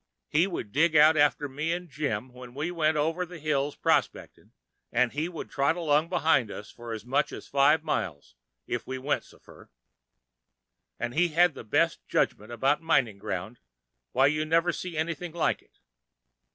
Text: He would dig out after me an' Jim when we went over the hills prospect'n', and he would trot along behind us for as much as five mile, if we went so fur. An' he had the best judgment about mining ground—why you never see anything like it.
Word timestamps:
He 0.29 0.47
would 0.47 0.71
dig 0.71 0.95
out 0.95 1.15
after 1.15 1.47
me 1.47 1.71
an' 1.71 1.87
Jim 1.87 2.29
when 2.33 2.55
we 2.55 2.71
went 2.71 2.97
over 2.97 3.23
the 3.23 3.37
hills 3.37 3.75
prospect'n', 3.75 4.51
and 4.91 5.11
he 5.11 5.29
would 5.29 5.51
trot 5.51 5.75
along 5.75 6.09
behind 6.09 6.49
us 6.49 6.71
for 6.71 6.91
as 6.91 7.05
much 7.05 7.31
as 7.31 7.45
five 7.47 7.83
mile, 7.83 8.19
if 8.65 8.87
we 8.87 8.97
went 8.97 9.25
so 9.25 9.37
fur. 9.37 9.69
An' 10.97 11.11
he 11.11 11.27
had 11.27 11.53
the 11.53 11.63
best 11.63 11.99
judgment 12.07 12.51
about 12.51 12.81
mining 12.81 13.19
ground—why 13.19 14.25
you 14.25 14.43
never 14.43 14.71
see 14.73 14.97
anything 14.97 15.33
like 15.33 15.61
it. 15.61 15.77